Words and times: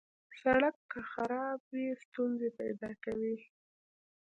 سړک 0.41 0.75
که 0.91 0.99
خراب 1.11 1.59
وي، 1.71 1.87
ستونزې 2.03 2.49
پیدا 2.59 2.89
کوي. 3.03 3.37